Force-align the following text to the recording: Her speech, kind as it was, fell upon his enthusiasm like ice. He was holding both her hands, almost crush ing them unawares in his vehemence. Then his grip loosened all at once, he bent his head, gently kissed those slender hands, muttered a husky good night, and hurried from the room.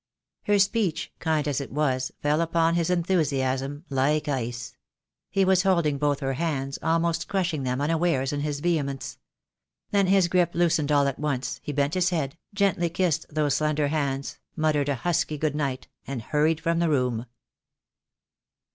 Her 0.45 0.57
speech, 0.57 1.13
kind 1.19 1.47
as 1.47 1.61
it 1.61 1.71
was, 1.71 2.11
fell 2.23 2.41
upon 2.41 2.73
his 2.73 2.89
enthusiasm 2.89 3.85
like 3.87 4.27
ice. 4.27 4.75
He 5.29 5.45
was 5.45 5.61
holding 5.61 5.99
both 5.99 6.21
her 6.21 6.33
hands, 6.33 6.79
almost 6.81 7.27
crush 7.27 7.53
ing 7.53 7.61
them 7.61 7.79
unawares 7.79 8.33
in 8.33 8.39
his 8.39 8.61
vehemence. 8.61 9.19
Then 9.91 10.07
his 10.07 10.27
grip 10.27 10.55
loosened 10.55 10.91
all 10.91 11.07
at 11.07 11.19
once, 11.19 11.59
he 11.61 11.71
bent 11.71 11.93
his 11.93 12.09
head, 12.09 12.35
gently 12.51 12.89
kissed 12.89 13.27
those 13.29 13.53
slender 13.57 13.89
hands, 13.89 14.39
muttered 14.55 14.89
a 14.89 14.95
husky 14.95 15.37
good 15.37 15.53
night, 15.53 15.87
and 16.07 16.23
hurried 16.23 16.61
from 16.61 16.79
the 16.79 16.89
room. 16.89 17.27